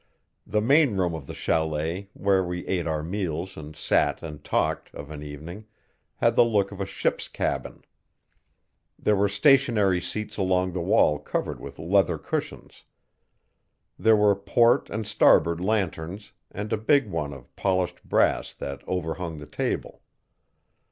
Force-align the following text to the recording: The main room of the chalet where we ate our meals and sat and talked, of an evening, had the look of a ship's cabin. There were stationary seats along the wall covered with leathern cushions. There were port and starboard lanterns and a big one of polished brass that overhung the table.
The 0.47 0.61
main 0.63 0.97
room 0.97 1.13
of 1.13 1.27
the 1.27 1.33
chalet 1.35 2.09
where 2.13 2.43
we 2.43 2.65
ate 2.65 2.87
our 2.87 3.03
meals 3.03 3.55
and 3.55 3.75
sat 3.75 4.23
and 4.23 4.43
talked, 4.43 4.91
of 4.95 5.11
an 5.11 5.21
evening, 5.21 5.67
had 6.15 6.35
the 6.35 6.43
look 6.43 6.71
of 6.71 6.81
a 6.81 6.87
ship's 6.87 7.27
cabin. 7.27 7.85
There 8.97 9.15
were 9.15 9.29
stationary 9.29 10.01
seats 10.01 10.37
along 10.37 10.71
the 10.73 10.81
wall 10.81 11.19
covered 11.19 11.59
with 11.59 11.77
leathern 11.77 12.17
cushions. 12.17 12.83
There 13.99 14.15
were 14.17 14.35
port 14.35 14.89
and 14.89 15.05
starboard 15.05 15.59
lanterns 15.61 16.31
and 16.49 16.73
a 16.73 16.77
big 16.77 17.07
one 17.07 17.31
of 17.31 17.55
polished 17.55 18.03
brass 18.03 18.55
that 18.55 18.81
overhung 18.87 19.37
the 19.37 19.45
table. 19.45 20.01